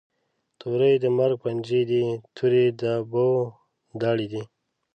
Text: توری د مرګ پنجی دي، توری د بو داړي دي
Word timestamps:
توری 0.59 0.93
د 1.03 1.05
مرګ 1.17 1.37
پنجی 1.43 1.81
دي، 1.89 2.03
توری 2.35 2.65
د 2.81 2.83
بو 3.11 3.27
داړي 4.01 4.27
دي 4.33 4.43